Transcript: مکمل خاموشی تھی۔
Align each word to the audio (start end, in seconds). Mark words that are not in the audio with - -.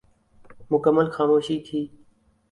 مکمل 0.71 1.07
خاموشی 1.15 1.57
تھی۔ 1.65 1.81